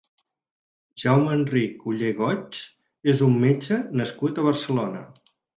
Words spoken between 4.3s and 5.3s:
a Barcelona.